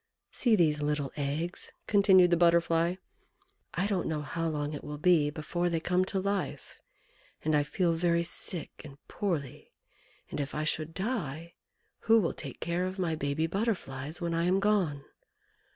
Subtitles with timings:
[0.31, 2.95] "See these little eggs," continued the Butterfly;
[3.75, 6.81] "I don't know how long it will be before they come to life,
[7.45, 9.73] and I feel very sick and poorly,
[10.31, 11.53] and if I should die,
[11.99, 15.05] who will take care of my baby Butterflies when I am gone?